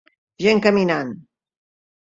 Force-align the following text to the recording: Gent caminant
Gent 0.45 0.63
caminant 0.67 1.15